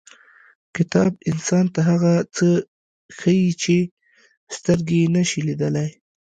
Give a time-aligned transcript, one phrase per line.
[0.75, 2.47] •کتاب انسان ته هغه څه
[3.17, 3.77] ښیي چې
[4.55, 5.89] سترګې یې نشي لیدلی.